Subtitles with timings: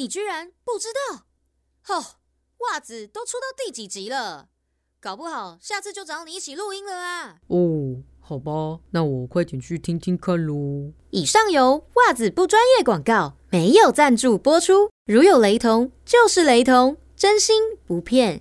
[0.00, 1.26] 你居然不知道？
[1.94, 2.02] 哦，
[2.60, 4.48] 袜子都出到第几集了？
[4.98, 7.36] 搞不好下次就找你一起录音了啊！
[7.48, 10.94] 哦，好吧，那我快点去听听看喽。
[11.10, 18.40] 以上由袜子不专业广告，没有赞助播出，如有雷同就是雷同，真心不骗。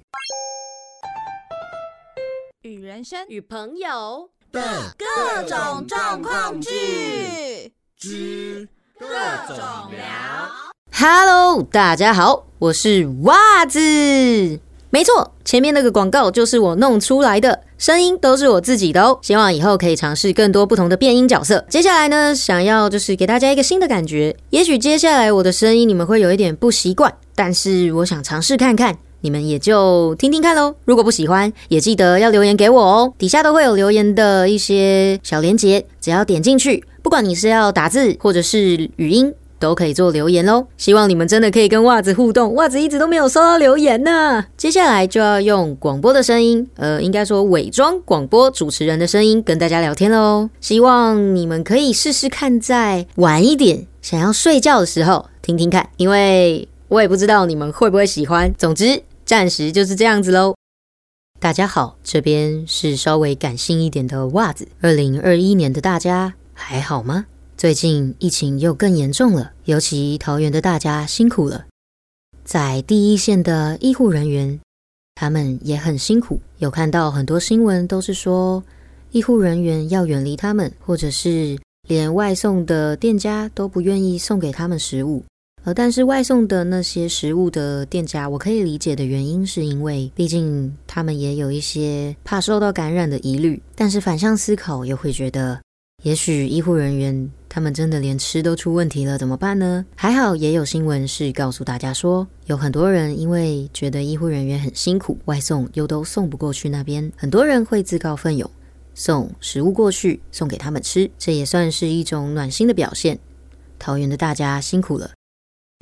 [2.61, 9.07] 与人生与朋友的各种状况剧之各
[9.47, 10.58] 种聊。
[11.01, 13.79] ，Hello，大家好，我是袜子。
[14.89, 19.17] 没错，前面那个广告就是我弄出来的，声音都是我自己的哦。
[19.21, 21.63] 希望以后可以尝试更多不同的变音角色。
[21.69, 24.35] 接下来呢，想要就是给大家一个新的感觉。
[24.49, 30.75] 也许接下来我的声音你们会有一点不习惯，但是我想尝试看看，你们也就听听看喽。
[30.83, 39.33] 如果不喜欢，也记得要留言给我哦，底下都会有留言的一些小连接，只要点进去，不管你是要打字或者是语音。
[39.59, 42.55] 都可以做留言喽，希望你们真的可以跟袜子互动。
[42.55, 44.45] 袜子一直都没有收到留言呢。
[44.57, 50.49] 接下来就要用广播的声音，呃，应该说伪装广播主持人的声音跟大家聊天喽。
[50.61, 58.53] 希望你们可以试试看，在晚一点想要睡觉的时候听听看，因为我也不知道你们会不会喜欢。
[58.57, 60.55] 总之，暂时就是这样子喽。
[61.39, 64.67] 大家好，这边是稍微感性一点的袜子。
[64.81, 67.25] 二零二一年的大家还好吗？
[67.59, 71.65] 最近疫情又更严重了，尤其桃园的大家辛苦了。
[72.45, 74.57] 在第一线的医护人员，
[75.15, 76.39] 他们也很辛苦。
[76.59, 78.63] 有看到很多新闻，都是说
[79.11, 85.25] 医护人员要远离他们，或者是连外送的店家都不愿意送给他们食物。
[85.65, 93.61] 呃，但是外送的那些食物的店家，我可以理解的原因，是因为毕竟他们也有一些怕受到感染的疑虑。
[93.75, 95.59] 但是反向思考，又会觉得。
[96.03, 99.83] 也许医护人员他们真的连吃都出问题了，怎么办呢？
[99.95, 108.49] 还好也有新闻是告诉大家说，有很多人因为觉得医护人员很辛苦，外送又都送不过去那边，很多人会自告奋勇
[108.93, 113.17] 送食物过去送给他们吃，这也算是一种暖心的表现。
[113.79, 115.09] 桃园的大家辛苦了。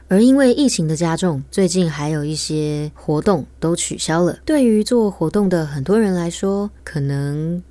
[0.07, 4.39] 而因为疫情的加重，最近还有一些活动都取消了。
[4.45, 7.61] 对于做活动的很多人来说，可能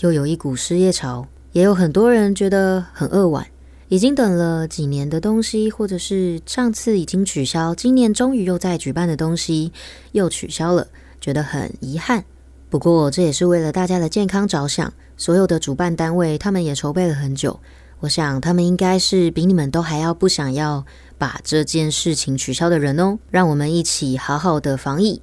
[0.00, 1.24] 又有一股失业潮。
[1.54, 3.46] 也有很多人觉得很扼腕，
[3.86, 9.72] 已经等了几年的东西，或者是上次已经取消，今年终于又在举办的东西
[10.10, 10.88] 又取消了，
[11.20, 12.24] 觉得很遗憾。
[12.68, 17.60] 不过这也是为了大家的健康着想，所有的主办单位他们也筹备了很久，
[18.00, 20.84] 我想他们应该是比你们都还要不想要
[21.16, 23.16] 把这件事情取消的人哦。
[23.30, 25.22] 让我们一起好好的防疫。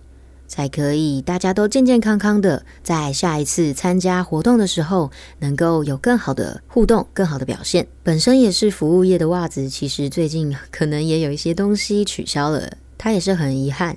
[0.52, 7.88] 才可以，大家都健健康康的，在下一次参加活动的时候，能够有更好的互动、更好的表现。
[8.04, 13.96] 本身也是服务业的袜子，其实最近可能也有一些东西取消了，他也是很遗憾。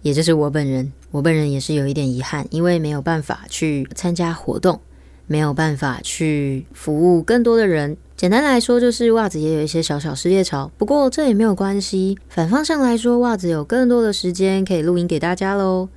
[0.00, 4.80] 也就是我本人，我本人也是有一点遗憾，因为没有办法去参加活动，
[5.26, 7.96] 没有办法去服务更多的人。
[8.16, 12.16] 简单来说，就是袜子也有一些小小失业潮，不过这也没有关系。
[12.28, 15.88] 反方向来说，袜子有更多的时间可以录音给大家喽。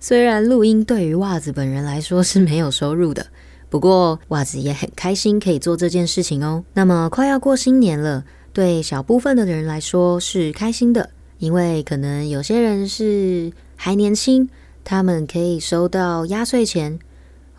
[0.00, 3.26] 虽然录音对于袜子本人来说是没有收入的，
[3.68, 6.64] 不过袜子也很开心可以做这件事情哦。
[6.72, 14.48] 那么快要过新年了，对小部分的人来说是开心的，因为可能有些人是还年轻，
[14.84, 16.98] 他们可以收到压岁钱。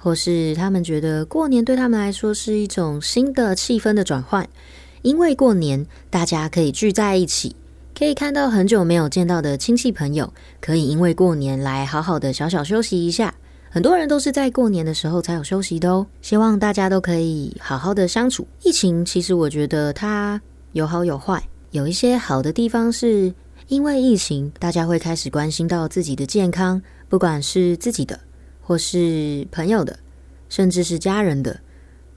[0.01, 4.47] 或是他们觉得过年对他们来说是一种新的气氛的转换，
[5.01, 7.55] 因为过年大家可以聚在一起，
[7.97, 13.35] 可以看到很久没有见到的亲戚朋友，可以因为过年来好好的小小休息一下。
[13.69, 16.07] 很多人都是在过年的时候才有休息的哦。
[16.21, 18.47] 希望大家都可以好好的相处。
[18.63, 23.31] 疫情其实我觉得它有好有坏，有一些好的地方是
[23.67, 28.19] 因为疫情，大家会开始关心到自己的健康，不管是自己的。
[28.69, 29.97] 或是朋友的，
[30.47, 31.59] 甚至是家人的，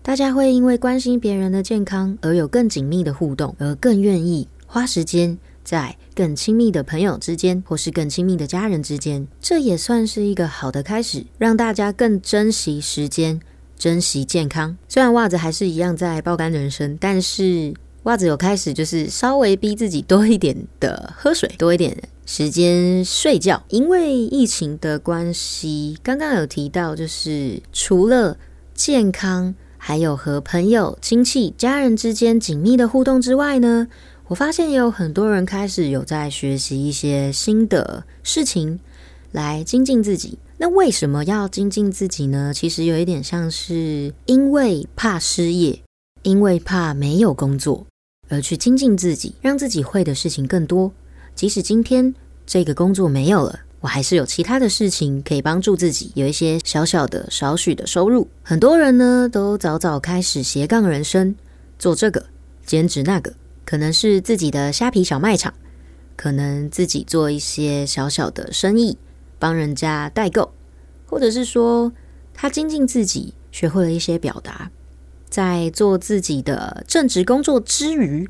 [0.02, 9.26] 大家会因为关心别人的健康而有更紧密的互动，而更愿意花时间在更亲密的朋友之间，或是更亲密的家人之间。
[9.40, 13.40] 这也算是一个好的开始，让大家更珍惜时间，
[13.78, 14.76] 珍惜健康。
[14.86, 17.72] 虽然袜子还是一样在爆肝人生，但是
[18.02, 21.96] 袜子有开始就是稍微逼自己多一点的喝水，多一点。
[22.24, 28.38] 时间睡觉，因为疫情的关系，刚刚有提到，就是除了
[28.74, 33.88] 健康，还有和朋友、亲戚、家人之间紧密的互动之外呢，
[34.28, 38.78] 我发现也有很多人开始有在学习一些新的事情
[39.32, 40.38] 来精进自己。
[40.58, 42.52] 那为什么要精进自己呢？
[42.54, 45.76] 其实有一点像是因为怕失业，
[46.22, 47.84] 因为怕没有工作
[48.28, 50.92] 而去精进自己，让自己会的事情更多。
[51.34, 52.14] 即使今天
[52.46, 58.28] 这个工作没有了，我还是有其他的事情可以帮助自己，有一些小小的、少许的收入。
[58.42, 61.34] 很多人呢都早早开始斜杠人生，
[61.78, 62.24] 做这个
[62.64, 63.34] 兼职那个，
[63.64, 65.52] 可能是自己的虾皮小卖场，
[66.16, 68.96] 可能自己做一些小小的生意，
[69.38, 70.52] 帮人家代购，
[71.06, 71.92] 或者是说
[72.32, 74.70] 他精进自己，学会了一些表达，
[75.28, 78.28] 在做自己的正职工作之余。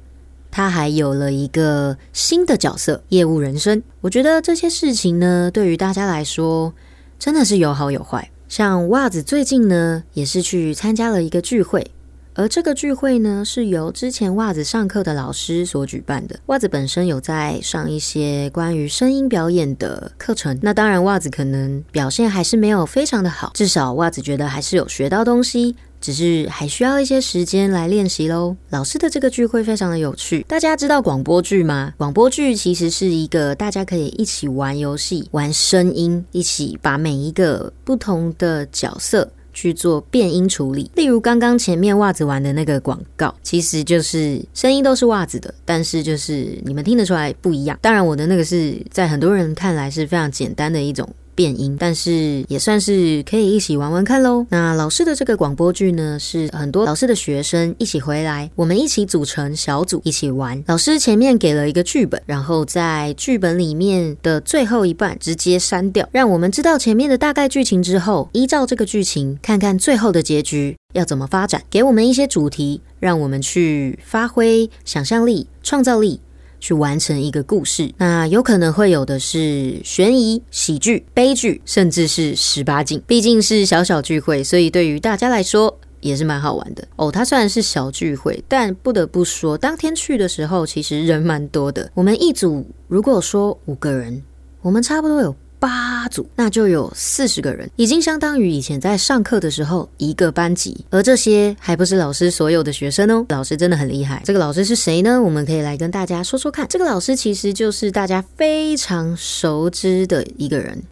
[0.52, 3.82] 他还有了一个新的角色——业务人生。
[4.02, 6.72] 我觉得这些事情呢，对于大家来说
[7.18, 8.30] 真的是有好有坏。
[8.48, 11.90] 像袜子最近呢，也是去参加了一个聚会，
[12.34, 16.38] 而这个聚会呢，是由之前袜子上课的老师所举办的。
[16.46, 25.74] 袜子本身有在上一些关于声音表演的课程，那当然袜子可能表现还是没有非常的好，至少袜子觉得还是有学到东西。
[26.02, 28.54] 只是还需要一些时间来练习喽。
[28.70, 30.44] 老师的这个聚会非常的有趣。
[30.48, 31.94] 大家知道广播剧吗？
[31.96, 40.90] 广播剧其实是一个大家可以一起玩游戏、玩声音，一起把每一个不同的角色去做变音处理。
[40.96, 47.78] 例如刚刚前面袜子玩的那个广告，其实就是声音都是袜子的，但是就是你们听得出来不一样。
[47.80, 51.08] 当然，我的那个是在很多人看来是非常简单的一种。
[51.34, 54.46] 变音，但是也算是可以一起玩玩看喽。
[54.50, 60.62] 那老师的这个广播剧呢，是很多老师的学生一起回来，我们一起组成小组一起玩。
[60.66, 71.62] 老师前面给了一个剧本，然后在剧本里面的最后一半直接删掉，让我们知道前面的大概剧情之后，依照这个剧情看看最后的结局要怎么发展。
[71.70, 76.20] 给我们一些主题，让我们去发挥想象力、创造力。
[76.62, 83.02] 去完成一个故事，那有可能会有的是悬疑、喜剧、悲剧，甚至是十八禁。
[83.04, 87.10] 毕竟是小小聚会，所以对于大家来说也是蛮好玩的哦。
[87.10, 91.90] 它虽然是小聚会，但不得不说，当天去的时候其实人蛮多的。
[91.94, 94.22] 我们一组如果说五个人，
[94.60, 95.34] 我们差不多有。
[95.62, 100.84] 八组，那就有四十个人，已经相当于以前在上课的时候一个班级。
[100.90, 104.20] 而这些还不是老师所有的学生哦，老师真的很厉害。
[104.24, 105.22] 这个老师是谁呢？
[105.22, 106.66] 我们可以来跟大家说说看。
[106.68, 110.82] 这个老师其实就是大家非常熟知的一个人，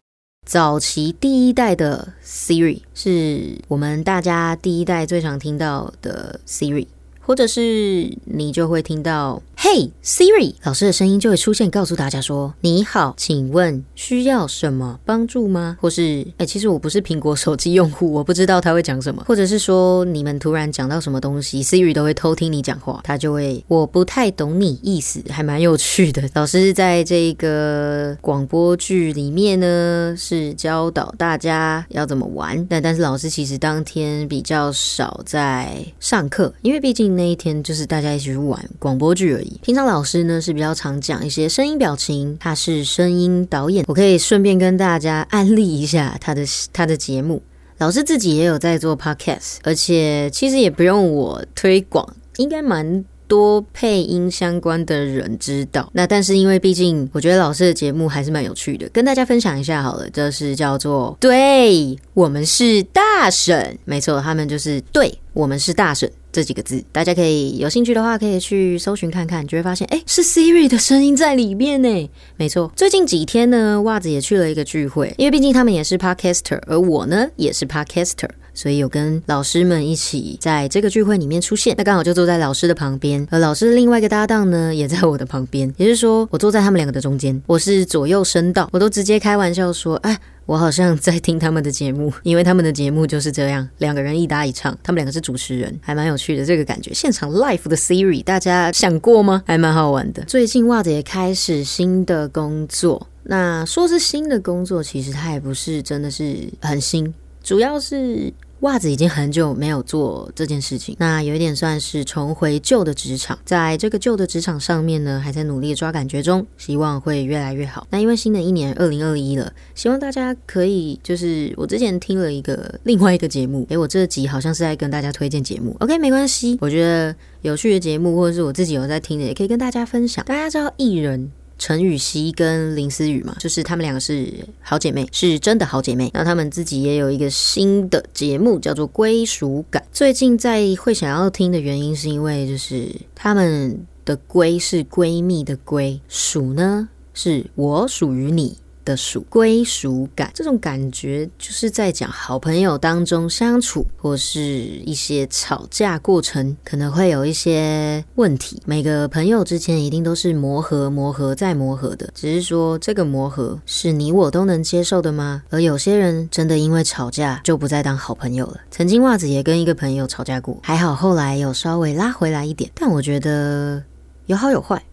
[0.47, 6.87] 早期第一代的 Siri，是我们大家第一代最常听到的 Siri。
[7.23, 26.27] 或者是你就会听到 “Hey Siri”，老师的声音就会出现，告诉大家说：“你好，请问需要什么帮助吗？”或是“哎，其实我不是苹果手机用户， 我不知道他会讲什么。”或者是说你们突然讲到什么东西，Siri 都会偷听你讲话，他就会我不太懂你意思，还蛮有趣的。
[26.33, 37.11] 老师在这个广播剧里面呢，是教导大家要怎么玩，但但是老师其实当天比较少在上课，因为毕竟。
[37.11, 39.50] 那一天就是大家一起去玩广播剧而已。
[39.61, 47.41] 平常老师呢是比较常讲一些声音表情，他是声音导演，我可以顺便跟大家安利一下他的他的节目。
[47.77, 52.07] 老师自己也有在做 podcast，而且其实也不用我推广，
[52.37, 53.03] 应该蛮。
[53.27, 60.09] 多配音相关的人知道，那但是因为毕竟我觉得老师的节目还是蛮有趣的，跟大家分享一下好了。
[60.09, 72.09] 这是叫做对我们是大婶，没错，他们就是对我们是大婶这几个字，大家可以有兴趣的话可以去搜寻看看，就会发现哎，是 Siri 的声音在里面呢。
[72.37, 78.29] 没错，最近几天呢，袜子也去了一个聚会，因为毕竟他们也是 Podcaster，而我呢也是 Podcaster。
[78.53, 96.93] 所以有跟老师们一起在这个聚会里面出现，那刚好就坐在老师的旁边，而老师的另外一个搭档呢，也在我的旁边， 也就是说，我坐在他们两个的中间，我是左右声道，我都直接开玩笑说，哎，我好像在听他们的节目， 因为他们的节目就是这样，两个人一搭一唱，他们两个是主持人，还蛮有趣的这个感觉。
[96.93, 99.43] 现场 live 的 Siri，大家想过吗？
[99.45, 100.23] 还蛮好玩的。
[100.25, 107.13] 最近袜子也开始新的工作，那说是新的工作，其实它也不是真的是很新。
[107.43, 108.31] 主要是
[108.61, 117.87] 袜子已经很久没有做这件事情，那有一点算是重回旧的职场，在这个旧的职场上面呢，还在努力抓感觉中，希望会越来越好。
[117.89, 130.23] 那因为新的一年二零二一了，希望大家可以就是我之前听了一个另外一个节目，诶，我这集好像是在跟大家推荐节目，OK，没关系，我觉得有趣的节目或者是我自己有在听的，也可以跟大家分享。
[130.25, 131.31] 大家知道艺人。
[131.61, 136.09] 陈雨希跟林思雨嘛，就是她们两个是好姐妹，是真的好姐妹。
[136.11, 139.79] 那她们自己也有一个新的节目，叫做《归属感》。
[139.93, 148.57] 最近在会想要听的原因，是因为就是她们的“归”是闺蜜的“闺”，属呢是我属于你。
[148.91, 158.61] 的属，归属感这种感觉就是在讲好朋友当中相处，或是一些吵架过程可能会有一些问题。
[158.65, 165.41] 每个朋友之间一定都是磨合、磨合再磨合的，只是说这个磨合是你我都能接受的吗？
[165.49, 168.59] 而有些人真的因为吵架就不再当好朋友了。
[168.69, 173.81] 曾经袜子也跟一个朋友吵架过，还好后来有稍微拉回来一点，但我觉得
[174.25, 174.83] 有好有坏。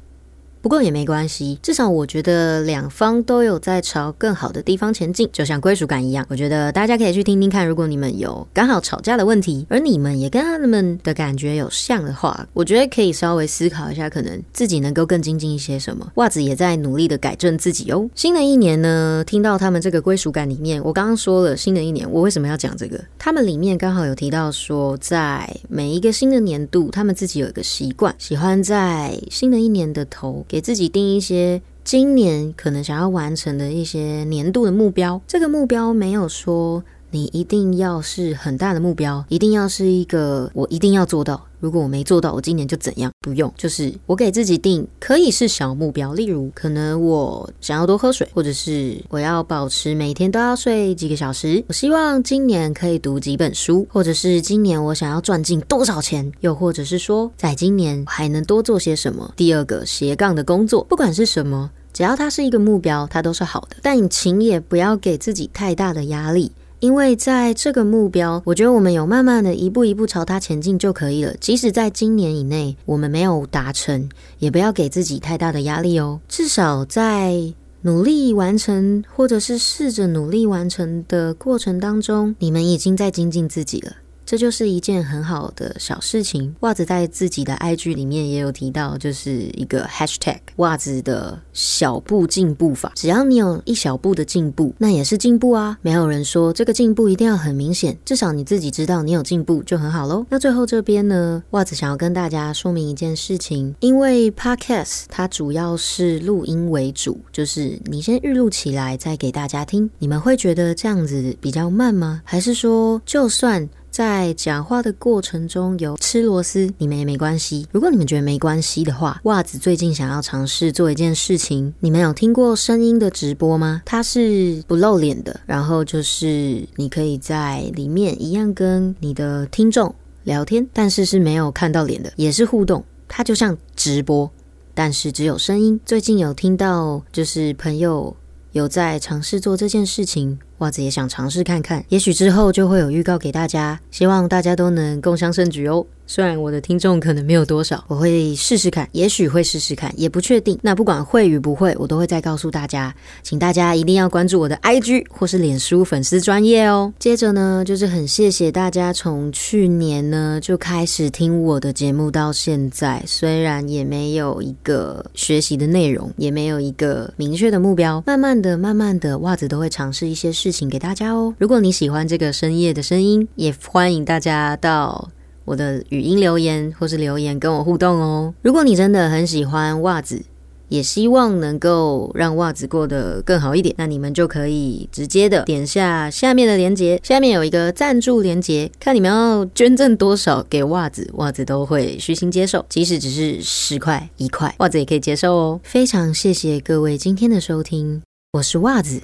[0.60, 6.26] 不过也没关系，至少我觉得两方都有在朝更好的地方前进，就像归属感一样。
[6.28, 16.10] 我觉得大家可以去听听看，如果你们有刚好吵架的问题，而你们也跟他们的感觉有像的话，我觉得可以稍微思考一下，可能自己能够更精进一些什么。
[16.16, 18.08] 袜子也在努力的改正自己哦。
[18.14, 22.98] 新的一年呢，听到他们这个归属感里面，我刚刚说了新的一年，我为什么要讲这个？
[23.18, 30.44] 他们里面刚好有提到说，在每一个新的年度，他们自己有一个习惯，喜欢在新的一年的头。
[30.48, 35.20] 给自己定一些今年可能想要完成的一些年度的目标。
[35.28, 41.47] 这个目标没有说你一定要是很大的目标，一定要是一个我一定要做到。
[41.60, 43.10] 如果我没做到，我今年就怎样？
[43.20, 51.62] 不用，就是我给自己定可以是小目标，例如可能我想要多喝水，或者是我要保持每天都要睡几个小时。
[51.68, 59.32] 我希望今年可以读几本书，或者是今年我想要赚进多少钱，又或者是说在今年我还能多做些什么。
[59.36, 63.76] 第二个斜杠的工作，不管是什么，只要它是一个目标，它都是好的。
[63.82, 66.52] 但请也不要给自己太大的压力。
[66.80, 71.34] 因为在这个目标，我觉得我们有慢慢的一步一步朝它前进就可以了。
[71.40, 74.08] 即使在今年以内我们没有达成，
[74.38, 76.20] 也不要给自己太大的压力哦。
[76.28, 83.92] 至少在努力完成，或者是试着努力完成的过程当中，你们已经在精进自己了。
[84.28, 86.54] 这就是一件很好的小事情。
[86.60, 92.92] 袜子在自己的 IG 里面也有提到，就是一个 Hashtag 袜子的小步进步法。
[92.94, 95.78] 只要你有一小步的进步，那也是进步啊。
[95.80, 100.26] 没有人说这个进步一定要很明显，至少你自己知道你有进步就很好喽。
[100.28, 109.88] 那最后这边呢，袜子想要跟大家说明一件事情，因为 Podcast 它主要是录音为主，就是你先预录起来再给大家听。
[109.98, 112.20] 你们会觉得这样子比较慢吗？
[112.26, 113.66] 还是说就算？
[113.98, 117.66] 在讲话的过程中有吃螺丝，你们也没关系。
[117.72, 121.74] 如果你们觉得没关系的话，袜子最近想要尝试做一件事情。
[121.80, 123.82] 你们有听过声音的直播吗？
[123.84, 132.84] 它是不露脸的，然后就是你可以在里面一样跟你的听众聊天，但是是没有看到脸的，也是互动。
[133.08, 134.30] 它就像直播，
[134.74, 135.80] 但是只有声音。
[135.84, 138.16] 最近有听到就是朋友
[138.52, 140.38] 有在尝试做这件事情。
[140.58, 145.84] 袜子也想尝试看看，也许之后就会有预告给大家，希望大家都能共襄盛举哦。
[146.10, 150.58] 虽然我的听众可能没有多少，我会试试看，也许会试试看，也不确定。
[150.62, 152.94] 那不管会与不会，我都会再告诉大家。
[153.22, 156.90] 请大家一定要关注我的 IG 或是脸书粉丝专业哦。
[156.98, 171.34] 接着呢，就是很谢谢大家从去年呢就开始听我的节目到现在，虽然也没有一个学习的内容，也没有一个明确的目标，慢慢的、慢慢的，袜子都会尝试一些事情给大家哦。
[171.38, 175.10] 如果你喜欢这个深夜的声音，也欢迎大家到。
[175.44, 178.34] 我的语音留言或是留言跟我互动哦。
[178.42, 180.22] 如果你真的很喜欢袜子，
[180.68, 195.60] 也希望能够让袜子过得更好一点，那你们就可以直接的点下下面的链接，下面有一个赞助链接，看你们要捐赠多少给袜子，袜子都会虚心接受，即使只是十块一块，袜子也可以接受哦。
[195.62, 198.02] 非常谢谢各位今天的收听，
[198.32, 199.00] 我是袜子，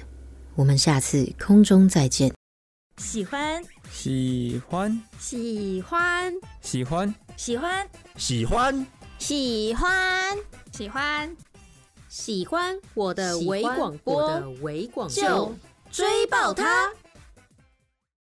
[0.55, 2.33] 我们下次空中再见。
[2.97, 3.61] 喜欢。
[3.91, 10.37] 喜欢，喜欢，喜欢，喜欢，喜欢，喜欢，
[10.71, 11.37] 喜欢，
[12.07, 15.15] 喜欢我的微广播，微广播。
[15.15, 15.53] 就
[15.91, 16.89] 追爆它。